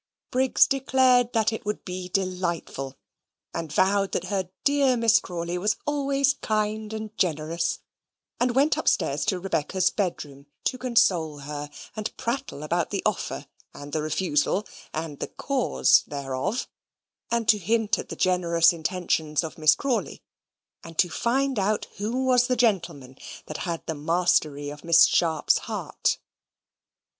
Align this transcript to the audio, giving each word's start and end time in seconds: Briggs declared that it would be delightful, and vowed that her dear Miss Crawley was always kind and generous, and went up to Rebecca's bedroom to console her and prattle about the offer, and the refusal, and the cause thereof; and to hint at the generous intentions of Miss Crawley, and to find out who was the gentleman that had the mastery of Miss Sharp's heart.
Briggs 0.31 0.65
declared 0.65 1.31
that 1.33 1.53
it 1.53 1.63
would 1.63 1.85
be 1.85 2.09
delightful, 2.09 2.97
and 3.53 3.71
vowed 3.71 4.13
that 4.13 4.23
her 4.33 4.49
dear 4.63 4.97
Miss 4.97 5.19
Crawley 5.19 5.59
was 5.59 5.75
always 5.85 6.33
kind 6.41 6.91
and 6.91 7.15
generous, 7.19 7.81
and 8.39 8.55
went 8.55 8.79
up 8.79 8.85
to 8.87 9.39
Rebecca's 9.39 9.91
bedroom 9.91 10.47
to 10.63 10.79
console 10.79 11.41
her 11.41 11.69
and 11.95 12.17
prattle 12.17 12.63
about 12.63 12.89
the 12.89 13.03
offer, 13.05 13.45
and 13.75 13.93
the 13.93 14.01
refusal, 14.01 14.65
and 14.91 15.19
the 15.19 15.27
cause 15.27 16.01
thereof; 16.07 16.67
and 17.29 17.47
to 17.49 17.59
hint 17.59 17.99
at 17.99 18.09
the 18.09 18.15
generous 18.15 18.73
intentions 18.73 19.43
of 19.43 19.59
Miss 19.59 19.75
Crawley, 19.75 20.23
and 20.83 20.97
to 20.97 21.09
find 21.11 21.59
out 21.59 21.85
who 21.97 22.25
was 22.25 22.47
the 22.47 22.55
gentleman 22.57 23.19
that 23.45 23.57
had 23.69 23.85
the 23.85 23.93
mastery 23.93 24.71
of 24.71 24.83
Miss 24.83 25.05
Sharp's 25.05 25.59
heart. 25.69 26.17